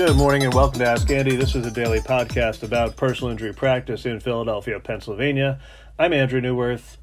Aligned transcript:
Good 0.00 0.16
morning 0.16 0.44
and 0.44 0.54
welcome 0.54 0.78
to 0.78 0.86
Ask 0.86 1.10
Andy. 1.10 1.36
This 1.36 1.54
is 1.54 1.66
a 1.66 1.70
daily 1.70 2.00
podcast 2.00 2.62
about 2.62 2.96
personal 2.96 3.32
injury 3.32 3.52
practice 3.52 4.06
in 4.06 4.18
Philadelphia, 4.18 4.80
Pennsylvania. 4.80 5.60
I'm 5.98 6.14
Andrew 6.14 6.40
Neuwirth. 6.40 6.96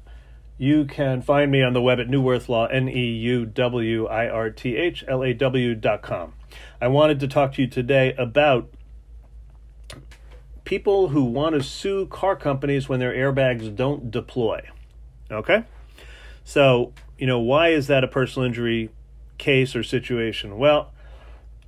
You 0.58 0.84
can 0.84 1.22
find 1.22 1.52
me 1.52 1.62
on 1.62 1.74
the 1.74 1.80
web 1.80 2.00
at 2.00 2.08
Neuwirth 2.08 2.48
Law, 2.48 2.66
N 2.66 2.88
E 2.88 3.06
U 3.06 3.46
W 3.46 4.08
I 4.08 4.28
R 4.28 4.50
T 4.50 4.76
H 4.76 5.04
L 5.06 5.22
A 5.22 5.32
W 5.32 5.76
dot 5.76 6.02
com. 6.02 6.32
I 6.80 6.88
wanted 6.88 7.20
to 7.20 7.28
talk 7.28 7.52
to 7.52 7.62
you 7.62 7.68
today 7.68 8.14
about 8.18 8.68
people 10.64 11.10
who 11.10 11.22
want 11.22 11.54
to 11.54 11.62
sue 11.62 12.04
car 12.06 12.34
companies 12.34 12.88
when 12.88 12.98
their 12.98 13.14
airbags 13.14 13.76
don't 13.76 14.10
deploy. 14.10 14.68
Okay? 15.30 15.62
So, 16.42 16.92
you 17.16 17.28
know, 17.28 17.38
why 17.38 17.68
is 17.68 17.86
that 17.86 18.02
a 18.02 18.08
personal 18.08 18.44
injury 18.44 18.90
case 19.38 19.76
or 19.76 19.84
situation? 19.84 20.58
Well, 20.58 20.90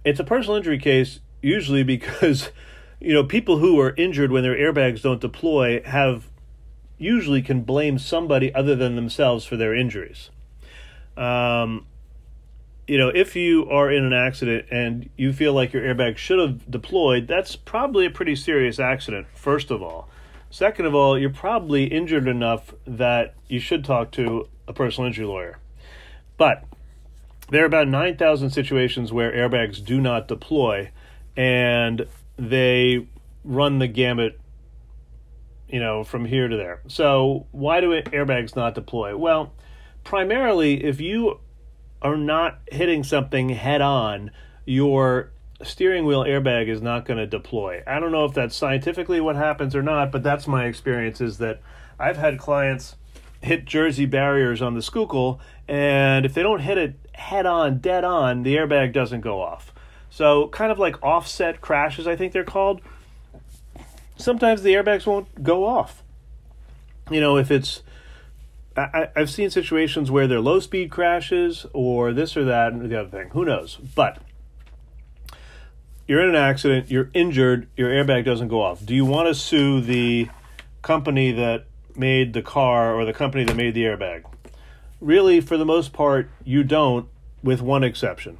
it's 0.04 0.20
a 0.20 0.24
personal 0.24 0.56
injury 0.56 0.78
case 0.78 1.20
usually 1.42 1.82
because 1.82 2.50
you 3.00 3.12
know 3.12 3.24
people 3.24 3.58
who 3.58 3.80
are 3.80 3.94
injured 3.96 4.30
when 4.32 4.42
their 4.42 4.56
airbags 4.56 5.02
don't 5.02 5.20
deploy 5.20 5.82
have 5.84 6.30
usually 6.98 7.40
can 7.40 7.62
blame 7.62 7.98
somebody 7.98 8.54
other 8.54 8.76
than 8.76 8.94
themselves 8.94 9.44
for 9.44 9.56
their 9.56 9.74
injuries. 9.74 10.30
Um, 11.16 11.86
you 12.86 12.98
know, 12.98 13.08
if 13.08 13.34
you 13.34 13.68
are 13.70 13.90
in 13.90 14.04
an 14.04 14.12
accident 14.12 14.66
and 14.70 15.08
you 15.16 15.32
feel 15.32 15.54
like 15.54 15.72
your 15.72 15.82
airbag 15.82 16.18
should 16.18 16.38
have 16.38 16.70
deployed, 16.70 17.26
that's 17.26 17.56
probably 17.56 18.04
a 18.04 18.10
pretty 18.10 18.36
serious 18.36 18.78
accident, 18.78 19.28
first 19.34 19.70
of 19.70 19.82
all. 19.82 20.08
Second 20.50 20.86
of 20.86 20.94
all, 20.94 21.18
you're 21.18 21.30
probably 21.30 21.84
injured 21.84 22.26
enough 22.26 22.74
that 22.86 23.34
you 23.48 23.60
should 23.60 23.84
talk 23.84 24.10
to 24.12 24.48
a 24.66 24.72
personal 24.72 25.06
injury 25.06 25.24
lawyer. 25.24 25.58
But 26.36 26.64
there 27.50 27.62
are 27.62 27.66
about 27.66 27.88
9,000 27.88 28.50
situations 28.50 29.12
where 29.12 29.32
airbags 29.32 29.84
do 29.84 30.00
not 30.00 30.28
deploy, 30.28 30.90
and 31.36 32.06
they 32.36 33.08
run 33.44 33.78
the 33.78 33.88
gamut, 33.88 34.40
you 35.68 35.80
know, 35.80 36.04
from 36.04 36.24
here 36.24 36.48
to 36.48 36.56
there. 36.56 36.80
So, 36.88 37.46
why 37.50 37.80
do 37.80 37.90
airbags 37.90 38.56
not 38.56 38.74
deploy? 38.74 39.16
Well, 39.16 39.52
primarily, 40.04 40.84
if 40.84 41.00
you 41.00 41.40
are 42.02 42.16
not 42.16 42.60
hitting 42.70 43.04
something 43.04 43.50
head 43.50 43.80
on, 43.80 44.30
your 44.64 45.32
steering 45.62 46.06
wheel 46.06 46.24
airbag 46.24 46.68
is 46.68 46.80
not 46.80 47.04
going 47.04 47.18
to 47.18 47.26
deploy. 47.26 47.82
I 47.86 48.00
don't 48.00 48.12
know 48.12 48.24
if 48.24 48.32
that's 48.32 48.56
scientifically 48.56 49.20
what 49.20 49.36
happens 49.36 49.74
or 49.74 49.82
not, 49.82 50.10
but 50.10 50.22
that's 50.22 50.46
my 50.46 50.64
experience 50.64 51.20
is 51.20 51.38
that 51.38 51.60
I've 51.98 52.16
had 52.16 52.38
clients 52.38 52.96
hit 53.42 53.64
Jersey 53.64 54.06
barriers 54.06 54.62
on 54.62 54.74
the 54.74 54.82
Schuylkill, 54.82 55.40
and 55.68 56.24
if 56.24 56.34
they 56.34 56.42
don't 56.42 56.60
hit 56.60 56.78
it 56.78 56.99
head 57.14 57.46
on, 57.46 57.78
dead 57.78 58.04
on, 58.04 58.42
the 58.42 58.56
airbag 58.56 58.92
doesn't 58.92 59.20
go 59.20 59.40
off. 59.40 59.72
So, 60.10 60.48
kind 60.48 60.72
of 60.72 60.78
like 60.78 61.02
offset 61.02 61.60
crashes, 61.60 62.06
I 62.06 62.16
think 62.16 62.32
they're 62.32 62.44
called. 62.44 62.80
Sometimes 64.16 64.62
the 64.62 64.74
airbags 64.74 65.06
won't 65.06 65.42
go 65.42 65.64
off. 65.64 66.02
You 67.10 67.20
know, 67.20 67.36
if 67.36 67.50
it's. 67.50 67.82
I, 68.76 69.08
I've 69.16 69.30
seen 69.30 69.50
situations 69.50 70.10
where 70.10 70.26
they're 70.26 70.40
low 70.40 70.60
speed 70.60 70.90
crashes 70.90 71.66
or 71.72 72.12
this 72.12 72.36
or 72.36 72.44
that 72.44 72.72
and 72.72 72.88
the 72.88 73.00
other 73.00 73.08
thing. 73.08 73.30
Who 73.30 73.44
knows? 73.44 73.76
But 73.76 74.18
you're 76.10 76.22
in 76.22 76.30
an 76.30 76.34
accident, 76.34 76.90
you're 76.90 77.08
injured, 77.14 77.68
your 77.76 77.88
airbag 77.88 78.24
doesn't 78.24 78.48
go 78.48 78.62
off. 78.62 78.84
Do 78.84 78.96
you 78.96 79.04
want 79.04 79.28
to 79.28 79.34
sue 79.34 79.80
the 79.80 80.28
company 80.82 81.30
that 81.30 81.66
made 81.96 82.32
the 82.32 82.42
car 82.42 82.94
or 82.94 83.04
the 83.04 83.12
company 83.12 83.44
that 83.44 83.54
made 83.54 83.74
the 83.74 83.84
airbag? 83.84 84.24
Really, 85.00 85.40
for 85.40 85.56
the 85.56 85.64
most 85.64 85.92
part, 85.92 86.30
you 86.44 86.62
don't, 86.62 87.08
with 87.42 87.62
one 87.62 87.82
exception. 87.82 88.38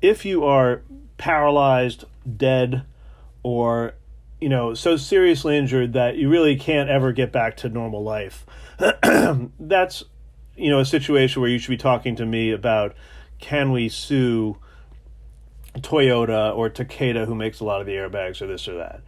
If 0.00 0.24
you 0.24 0.44
are 0.44 0.82
paralyzed, 1.16 2.04
dead, 2.36 2.84
or 3.42 3.94
you 4.40 4.48
know, 4.48 4.74
so 4.74 4.96
seriously 4.96 5.56
injured 5.56 5.92
that 5.92 6.16
you 6.16 6.28
really 6.28 6.56
can't 6.56 6.90
ever 6.90 7.12
get 7.12 7.30
back 7.30 7.56
to 7.58 7.68
normal 7.68 8.02
life, 8.02 8.44
that's 9.60 10.02
you 10.56 10.70
know 10.70 10.80
a 10.80 10.84
situation 10.84 11.40
where 11.40 11.50
you 11.50 11.58
should 11.58 11.70
be 11.70 11.76
talking 11.76 12.16
to 12.16 12.26
me 12.26 12.50
about 12.50 12.94
can 13.38 13.70
we 13.70 13.88
sue 13.88 14.58
Toyota 15.78 16.54
or 16.56 16.68
Takata 16.68 17.26
who 17.26 17.34
makes 17.34 17.60
a 17.60 17.64
lot 17.64 17.80
of 17.80 17.86
the 17.86 17.92
airbags 17.92 18.42
or 18.42 18.46
this 18.46 18.68
or 18.68 18.74
that. 18.74 19.00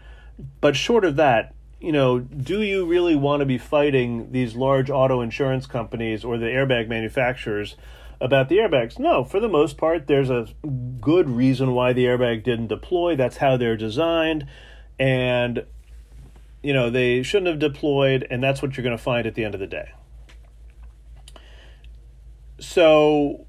But 0.61 0.77
short 0.77 1.05
of 1.05 1.17
that, 1.17 1.55
you 1.84 1.93
know, 1.93 2.19
do 2.19 2.62
you 2.62 2.87
really 2.87 3.15
want 3.15 3.41
to 3.41 3.47
be 3.47 3.59
fighting 3.59 4.33
these 4.33 4.56
large 4.56 4.89
auto 4.89 5.21
insurance 5.21 5.67
companies 5.67 6.25
or 6.25 6.39
the 6.39 6.47
airbag 6.47 6.89
manufacturers 6.89 7.77
about 8.22 8.49
the 8.49 8.56
airbags? 8.56 8.99
No, 8.99 9.22
for 9.22 9.39
the 9.39 9.50
most 9.50 9.77
part, 9.77 10.06
there's 10.06 10.31
a 10.31 10.49
good 11.00 11.28
reason 11.28 11.73
why 11.73 11.93
the 11.93 12.06
airbag 12.06 12.43
didn't 12.43 12.69
deploy. 12.69 13.17
That's 13.17 13.37
how 13.37 13.59
they're 13.59 13.77
designed. 13.77 14.47
And, 14.99 15.67
you 16.62 16.73
know, 16.73 16.89
they 16.89 17.23
shouldn't 17.23 17.49
have 17.49 17.59
deployed, 17.59 18.27
and 18.31 18.43
that's 18.43 18.62
what 18.62 18.77
you're 18.77 18.84
going 18.84 18.97
to 18.97 19.03
find 19.03 19.27
at 19.27 19.34
the 19.34 19.44
end 19.44 19.53
of 19.53 19.61
the 19.61 19.67
day. 19.67 19.91
So, 22.59 23.47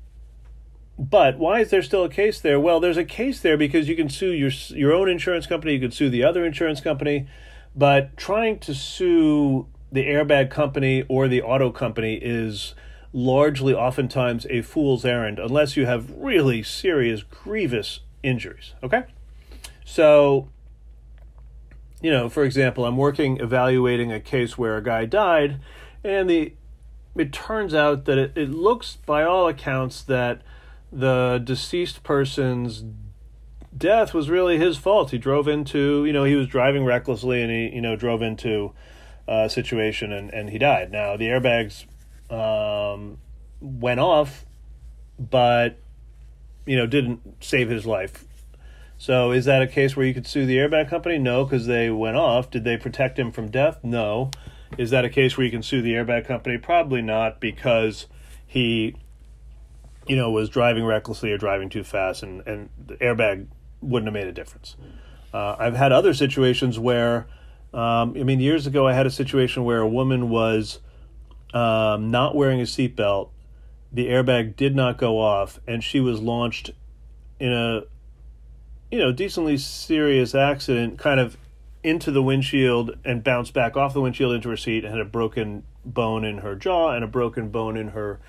but 0.99 1.37
why 1.37 1.61
is 1.61 1.69
there 1.69 1.83
still 1.83 2.03
a 2.03 2.09
case 2.09 2.41
there? 2.41 2.59
Well, 2.59 2.81
there's 2.81 2.97
a 2.97 3.05
case 3.05 3.39
there 3.39 3.55
because 3.55 3.87
you 3.87 3.95
can 3.95 4.09
sue 4.09 4.31
your 4.31 4.51
your 4.69 4.91
own 4.91 5.07
insurance 5.07 5.47
company, 5.47 5.73
you 5.73 5.79
can 5.79 5.91
sue 5.91 6.09
the 6.09 6.23
other 6.23 6.43
insurance 6.45 6.81
company, 6.81 7.27
but 7.75 8.15
trying 8.17 8.59
to 8.59 8.73
sue 8.73 9.67
the 9.91 10.05
airbag 10.05 10.49
company 10.49 11.03
or 11.07 11.27
the 11.27 11.41
auto 11.41 11.71
company 11.71 12.15
is 12.15 12.73
largely 13.13 13.73
oftentimes 13.73 14.45
a 14.49 14.61
fool's 14.61 15.05
errand 15.05 15.39
unless 15.39 15.77
you 15.77 15.85
have 15.85 16.11
really 16.11 16.61
serious 16.61 17.23
grievous 17.23 18.01
injuries 18.23 18.73
okay? 18.83 19.03
So 19.85 20.49
you 22.01 22.11
know 22.11 22.29
for 22.29 22.43
example 22.43 22.85
i'm 22.85 22.97
working 22.97 23.39
evaluating 23.39 24.11
a 24.11 24.19
case 24.19 24.57
where 24.57 24.77
a 24.77 24.83
guy 24.83 25.05
died 25.05 25.59
and 26.03 26.29
the 26.29 26.53
it 27.15 27.31
turns 27.31 27.73
out 27.73 28.05
that 28.05 28.17
it, 28.17 28.33
it 28.35 28.49
looks 28.51 28.97
by 29.05 29.23
all 29.23 29.47
accounts 29.47 30.01
that 30.03 30.41
the 30.91 31.41
deceased 31.43 32.03
person's 32.03 32.83
death 33.77 34.13
was 34.13 34.29
really 34.29 34.57
his 34.57 34.77
fault. 34.77 35.11
He 35.11 35.17
drove 35.17 35.47
into, 35.47 36.05
you 36.05 36.13
know, 36.13 36.23
he 36.23 36.35
was 36.35 36.47
driving 36.47 36.85
recklessly 36.85 37.41
and 37.41 37.51
he, 37.51 37.75
you 37.75 37.81
know, 37.81 37.95
drove 37.95 38.21
into 38.21 38.73
a 39.27 39.49
situation 39.49 40.11
and, 40.11 40.31
and 40.33 40.49
he 40.49 40.57
died. 40.57 40.91
Now, 40.91 41.17
the 41.17 41.25
airbags 41.25 41.85
um, 42.31 43.17
went 43.59 43.99
off, 43.99 44.45
but, 45.19 45.77
you 46.65 46.77
know, 46.77 46.87
didn't 46.87 47.43
save 47.43 47.69
his 47.69 47.85
life. 47.85 48.25
So, 48.97 49.31
is 49.31 49.45
that 49.45 49.61
a 49.61 49.67
case 49.67 49.95
where 49.95 50.05
you 50.05 50.13
could 50.13 50.25
sue 50.25 50.45
the 50.45 50.55
airbag 50.55 50.89
company? 50.89 51.17
No, 51.17 51.43
because 51.43 51.67
they 51.67 51.89
went 51.89 52.15
off. 52.15 52.49
Did 52.49 52.63
they 52.63 52.77
protect 52.77 53.19
him 53.19 53.31
from 53.31 53.51
death? 53.51 53.83
No. 53.83 54.31
Is 54.77 54.89
that 54.91 55.03
a 55.03 55.09
case 55.09 55.37
where 55.37 55.45
you 55.45 55.51
can 55.51 55.63
sue 55.63 55.81
the 55.81 55.93
airbag 55.93 56.25
company? 56.25 56.57
Probably 56.57 57.01
not, 57.01 57.41
because 57.41 58.07
he, 58.47 58.95
you 60.07 60.15
know, 60.15 60.31
was 60.31 60.47
driving 60.47 60.85
recklessly 60.85 61.31
or 61.31 61.37
driving 61.37 61.69
too 61.69 61.83
fast, 61.83 62.23
and, 62.23 62.41
and 62.47 62.69
the 62.85 62.95
airbag 62.95 63.47
wouldn't 63.85 64.07
have 64.07 64.13
made 64.13 64.27
a 64.27 64.31
difference. 64.31 64.75
Uh, 65.33 65.55
I've 65.59 65.75
had 65.75 65.91
other 65.91 66.13
situations 66.13 66.79
where, 66.79 67.27
um, 67.73 68.15
I 68.17 68.23
mean, 68.23 68.39
years 68.39 68.67
ago, 68.67 68.87
I 68.87 68.93
had 68.93 69.05
a 69.05 69.11
situation 69.11 69.63
where 69.63 69.79
a 69.79 69.87
woman 69.87 70.29
was 70.29 70.79
um, 71.53 72.11
not 72.11 72.35
wearing 72.35 72.59
a 72.61 72.63
seatbelt. 72.63 73.29
The 73.91 74.07
airbag 74.07 74.55
did 74.55 74.75
not 74.75 74.97
go 74.97 75.19
off, 75.19 75.59
and 75.67 75.83
she 75.83 75.99
was 75.99 76.21
launched 76.21 76.71
in 77.39 77.51
a, 77.51 77.81
you 78.91 78.99
know, 78.99 79.11
decently 79.11 79.57
serious 79.57 80.35
accident, 80.35 80.99
kind 80.99 81.19
of 81.19 81.37
into 81.83 82.11
the 82.11 82.23
windshield 82.23 82.97
and 83.05 83.23
bounced 83.23 83.53
back 83.53 83.77
off 83.77 83.93
the 83.93 84.01
windshield 84.01 84.33
into 84.33 84.49
her 84.49 84.57
seat 84.57 84.83
and 84.83 84.91
had 84.91 85.01
a 85.01 85.05
broken 85.05 85.63
bone 85.85 86.25
in 86.25 86.39
her 86.39 86.55
jaw 86.55 86.91
and 86.91 87.03
a 87.03 87.07
broken 87.07 87.49
bone 87.49 87.77
in 87.77 87.89
her 87.89 88.19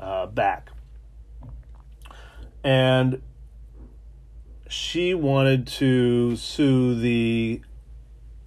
uh, 0.00 0.26
back. 0.26 0.70
And 2.64 3.22
she 4.74 5.14
wanted 5.14 5.68
to 5.68 6.34
sue 6.34 6.96
the 6.96 7.60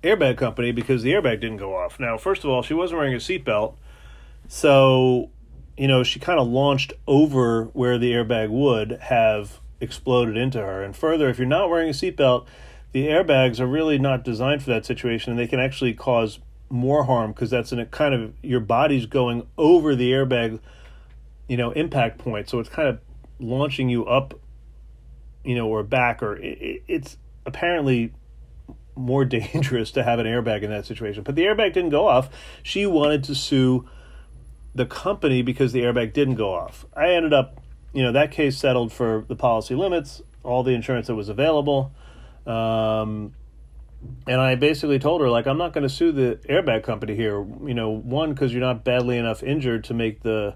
airbag 0.03 0.37
company 0.37 0.73
because 0.73 1.01
the 1.01 1.13
airbag 1.13 1.39
didn't 1.39 1.57
go 1.57 1.73
off. 1.73 1.99
Now, 1.99 2.17
first 2.17 2.43
of 2.43 2.49
all, 2.49 2.61
she 2.61 2.73
wasn't 2.73 2.99
wearing 2.99 3.13
a 3.13 3.17
seatbelt, 3.17 3.75
so 4.49 5.29
you 5.77 5.87
know 5.87 6.03
she 6.03 6.19
kind 6.19 6.37
of 6.37 6.47
launched 6.47 6.91
over 7.07 7.65
where 7.73 7.97
the 7.97 8.11
airbag 8.11 8.49
would 8.49 8.91
have 9.03 9.61
exploded 9.79 10.35
into 10.35 10.59
her. 10.59 10.83
And 10.83 10.95
further, 10.95 11.29
if 11.29 11.37
you're 11.37 11.47
not 11.47 11.69
wearing 11.69 11.89
a 11.89 11.93
seatbelt, 11.93 12.45
the 12.91 13.07
airbags 13.07 13.61
are 13.61 13.67
really 13.67 13.97
not 13.97 14.25
designed 14.25 14.61
for 14.61 14.69
that 14.71 14.85
situation, 14.85 15.31
and 15.31 15.39
they 15.39 15.47
can 15.47 15.61
actually 15.61 15.93
cause 15.93 16.39
more 16.69 17.05
harm 17.05 17.31
because 17.31 17.49
that's 17.49 17.71
in 17.71 17.79
a 17.79 17.85
kind 17.85 18.13
of 18.13 18.33
your 18.43 18.59
body's 18.59 19.05
going 19.05 19.47
over 19.57 19.95
the 19.95 20.11
airbag, 20.11 20.59
you 21.47 21.55
know, 21.55 21.71
impact 21.71 22.17
point. 22.17 22.49
So 22.49 22.59
it's 22.59 22.69
kind 22.69 22.89
of 22.89 22.99
launching 23.39 23.87
you 23.87 24.05
up 24.05 24.37
you 25.47 25.55
know, 25.55 25.67
or 25.69 25.81
back, 25.81 26.21
or 26.21 26.35
it, 26.35 26.83
it's 26.89 27.17
apparently 27.45 28.11
more 28.95 29.23
dangerous 29.39 29.91
to 29.91 30.03
have 30.03 30.19
an 30.19 30.27
airbag 30.27 30.61
in 30.61 30.69
that 30.69 30.85
situation. 30.85 31.23
But 31.23 31.35
the 31.35 31.43
airbag 31.43 31.73
didn't 31.73 31.91
go 31.91 32.07
off. 32.07 32.29
She 32.61 32.85
wanted 32.85 33.23
to 33.23 33.33
sue 33.33 33.87
the 34.75 34.85
company 34.85 35.41
because 35.41 35.71
the 35.71 35.81
airbag 35.81 36.11
didn't 36.11 36.35
go 36.35 36.53
off. 36.53 36.85
I 36.93 37.11
ended 37.11 37.33
up, 37.33 37.61
you 37.93 38.03
know, 38.03 38.11
that 38.11 38.31
case 38.31 38.57
settled 38.57 38.91
for 38.91 39.23
the 39.29 39.37
policy 39.37 39.73
limits, 39.73 40.21
all 40.43 40.63
the 40.63 40.71
insurance 40.71 41.07
that 41.07 41.15
was 41.15 41.29
available. 41.29 41.93
Um, 42.45 43.33
and 44.27 44.41
I 44.41 44.55
basically 44.55 44.99
told 44.99 45.21
her 45.21 45.29
like 45.29 45.47
I'm 45.47 45.57
not 45.57 45.73
going 45.73 45.83
to 45.83 45.89
sue 45.89 46.11
the 46.11 46.39
airbag 46.49 46.83
company 46.83 47.15
here. 47.15 47.37
You 47.65 47.73
know, 47.73 47.89
one 47.89 48.33
because 48.33 48.51
you're 48.51 48.61
not 48.61 48.83
badly 48.83 49.17
enough 49.17 49.43
injured 49.43 49.85
to 49.85 49.93
make 49.93 50.23
the 50.23 50.55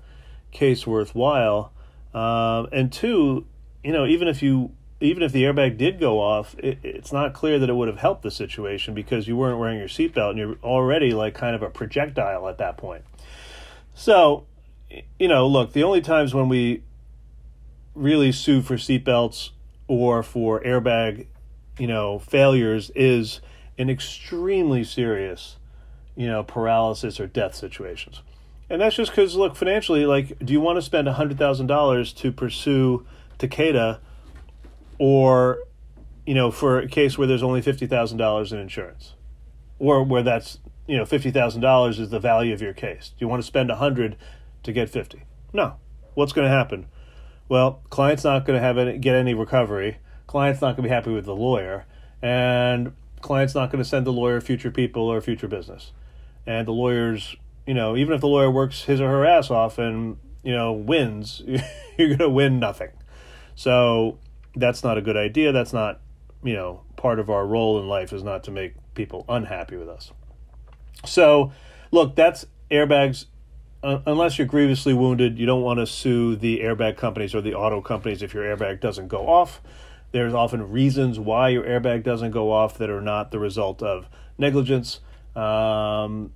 case 0.51 0.85
worthwhile, 0.85 1.71
um, 2.13 2.67
and 2.73 2.91
two, 2.91 3.47
you 3.83 3.93
know, 3.93 4.05
even 4.05 4.27
if 4.27 4.43
you 4.43 4.73
even 5.01 5.24
if 5.24 5.31
the 5.31 5.44
airbag 5.44 5.77
did 5.77 6.00
go 6.00 6.19
off, 6.19 6.56
it, 6.59 6.80
it's 6.83 7.12
not 7.12 7.33
clear 7.33 7.59
that 7.59 7.69
it 7.69 7.74
would 7.74 7.88
have 7.88 8.00
helped 8.00 8.24
the 8.24 8.31
situation 8.31 8.94
because 8.94 9.27
you 9.27 9.36
weren't 9.36 9.59
wearing 9.59 9.80
your 9.80 9.88
seatbelt 9.88 10.31
and 10.31 10.39
you're 10.39 10.57
already 10.63 11.13
like 11.13 11.33
kind 11.33 11.56
of 11.56 11.62
a 11.62 11.69
projectile 11.69 12.48
at 12.48 12.57
that 12.57 12.77
point. 12.77 13.03
So, 13.94 14.45
you 15.19 15.27
know, 15.27 15.48
look, 15.48 15.74
the 15.74 15.83
only 15.83 16.01
times 16.01 16.33
when 16.33 16.50
we 16.50 16.83
really 17.95 18.31
sue 18.31 18.62
for 18.62 18.75
seatbelts 18.75 19.50
or 19.88 20.24
for 20.24 20.62
airbag 20.63 21.27
you 21.81 21.88
know, 21.88 22.19
failures 22.19 22.92
is 22.95 23.42
in 23.75 23.89
extremely 23.89 24.83
serious, 24.83 25.57
you 26.15 26.27
know, 26.27 26.44
paralysis 26.44 27.19
or 27.19 27.25
death 27.25 27.56
situations. 27.56 28.21
And 28.69 28.81
that's 28.81 28.95
just 28.95 29.12
because, 29.12 29.36
look, 29.36 29.56
financially, 29.56 30.06
like, 30.06 30.38
do 30.45 30.53
you 30.53 30.62
want 30.62 30.77
to 30.77 30.83
spend 30.83 31.07
$100,000 31.07 32.15
to 32.18 32.31
pursue 32.31 33.06
Takata 33.39 34.00
or, 35.01 35.63
you 36.25 36.36
know, 36.36 36.51
for 36.51 36.80
a 36.80 36.88
case 36.88 37.18
where 37.18 37.27
there's 37.27 37.44
only 37.44 37.62
$50,000 37.62 38.51
in 38.51 38.57
insurance? 38.59 39.15
Or 39.80 40.03
where 40.03 40.21
that's, 40.21 40.59
you 40.86 40.98
know, 40.98 41.06
$50,000 41.06 42.00
is 42.00 42.09
the 42.09 42.19
value 42.19 42.53
of 42.53 42.62
your 42.62 42.74
case? 42.74 43.09
Do 43.09 43.25
you 43.25 43.27
want 43.27 43.42
to 43.42 43.48
spend 43.48 43.69
100 43.69 44.15
to 44.63 44.71
get 44.71 44.89
50? 44.89 45.24
No. 45.53 45.77
What's 46.13 46.33
going 46.33 46.45
to 46.45 46.56
happen? 46.56 46.86
Well, 47.50 47.81
client's 47.89 48.24
not 48.24 48.45
going 48.45 48.59
to 48.59 48.63
have 48.63 48.77
any, 48.77 49.00
get 49.00 49.15
any 49.15 49.33
recovery 49.33 49.98
client's 50.31 50.62
not 50.62 50.77
going 50.77 50.83
to 50.83 50.89
be 50.89 50.89
happy 50.95 51.12
with 51.12 51.25
the 51.25 51.36
lawyer, 51.36 51.86
and 52.21 52.94
client's 53.19 53.53
not 53.53 53.69
going 53.69 53.83
to 53.83 53.88
send 53.88 54.07
the 54.07 54.13
lawyer 54.13 54.39
future 54.39 54.71
people 54.71 55.03
or 55.03 55.19
future 55.19 55.48
business. 55.48 55.92
And 56.48 56.65
the 56.65 56.71
lawyer's, 56.71 57.36
you 57.68 57.74
know, 57.74 57.98
even 57.98 58.13
if 58.13 58.21
the 58.21 58.30
lawyer 58.30 58.50
works 58.50 58.83
his 58.83 59.01
or 59.01 59.09
her 59.09 59.25
ass 59.25 59.51
off 59.51 59.77
and, 59.77 60.18
you 60.42 60.53
know, 60.53 60.71
wins, 60.71 61.44
you're 61.98 62.07
going 62.07 62.19
to 62.19 62.30
win 62.30 62.59
nothing. 62.59 62.92
So 63.56 64.19
that's 64.56 64.83
not 64.83 64.98
a 64.98 65.01
good 65.01 65.18
idea. 65.18 65.51
That's 65.51 65.74
not, 65.74 66.01
you 66.44 66.53
know, 66.53 66.81
part 66.98 67.19
of 67.19 67.30
our 67.30 67.45
role 67.45 67.80
in 67.80 67.88
life 67.88 68.13
is 68.13 68.24
not 68.24 68.44
to 68.45 68.51
make 68.51 68.74
people 68.94 69.25
unhappy 69.30 69.75
with 69.75 69.89
us. 69.89 70.12
So, 71.06 71.51
look, 71.92 72.15
that's 72.15 72.45
airbags. 72.69 73.25
Uh, 73.83 74.00
unless 74.06 74.38
you're 74.38 74.48
grievously 74.48 74.94
wounded, 74.94 75.39
you 75.39 75.45
don't 75.45 75.63
want 75.63 75.80
to 75.80 75.88
sue 75.88 76.36
the 76.36 76.59
airbag 76.59 76.98
companies 76.98 77.33
or 77.33 77.42
the 77.42 77.56
auto 77.56 77.81
companies 77.81 78.21
if 78.21 78.33
your 78.33 78.44
airbag 78.44 78.80
doesn't 78.80 79.07
go 79.07 79.27
off. 79.27 79.59
There's 80.12 80.33
often 80.33 80.71
reasons 80.71 81.19
why 81.19 81.50
your 81.50 81.63
airbag 81.63 82.03
doesn't 82.03 82.31
go 82.31 82.51
off 82.51 82.77
that 82.77 82.89
are 82.89 83.01
not 83.01 83.31
the 83.31 83.39
result 83.39 83.81
of 83.81 84.07
negligence. 84.38 85.00
Um, 85.36 86.33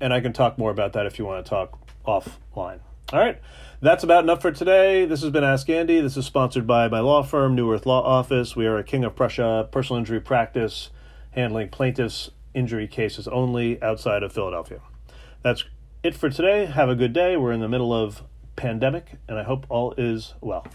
and 0.00 0.12
I 0.12 0.20
can 0.20 0.32
talk 0.32 0.58
more 0.58 0.70
about 0.70 0.92
that 0.92 1.06
if 1.06 1.18
you 1.18 1.24
want 1.24 1.44
to 1.44 1.48
talk 1.48 1.78
offline. 2.06 2.80
All 3.12 3.20
right, 3.20 3.38
that's 3.82 4.02
about 4.02 4.24
enough 4.24 4.40
for 4.40 4.50
today. 4.50 5.04
This 5.04 5.20
has 5.20 5.30
been 5.30 5.44
Ask 5.44 5.68
Andy. 5.68 6.00
This 6.00 6.16
is 6.16 6.24
sponsored 6.24 6.66
by 6.66 6.88
my 6.88 7.00
law 7.00 7.22
firm, 7.22 7.54
Neuwirth 7.54 7.84
Law 7.84 8.02
Office. 8.02 8.56
We 8.56 8.66
are 8.66 8.78
a 8.78 8.82
King 8.82 9.04
of 9.04 9.14
Prussia 9.14 9.68
personal 9.70 9.98
injury 9.98 10.20
practice, 10.20 10.88
handling 11.32 11.68
plaintiffs' 11.68 12.30
injury 12.54 12.88
cases 12.88 13.28
only 13.28 13.80
outside 13.82 14.22
of 14.22 14.32
Philadelphia. 14.32 14.80
That's 15.42 15.64
it 16.02 16.14
for 16.14 16.30
today. 16.30 16.64
Have 16.64 16.88
a 16.88 16.94
good 16.94 17.12
day. 17.12 17.36
We're 17.36 17.52
in 17.52 17.60
the 17.60 17.68
middle 17.68 17.92
of 17.92 18.22
pandemic, 18.56 19.12
and 19.28 19.38
I 19.38 19.42
hope 19.42 19.66
all 19.68 19.92
is 19.98 20.32
well. 20.40 20.66